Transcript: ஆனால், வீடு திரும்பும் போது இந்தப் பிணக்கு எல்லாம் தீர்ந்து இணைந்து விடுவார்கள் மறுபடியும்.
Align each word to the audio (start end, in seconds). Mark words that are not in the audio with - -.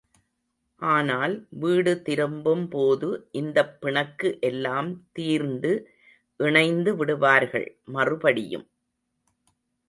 ஆனால், 0.81 1.33
வீடு 1.59 2.01
திரும்பும் 2.01 2.67
போது 2.69 3.09
இந்தப் 3.31 3.81
பிணக்கு 3.81 4.37
எல்லாம் 4.41 4.89
தீர்ந்து 5.11 5.71
இணைந்து 6.39 6.95
விடுவார்கள் 6.95 7.67
மறுபடியும். 7.89 8.67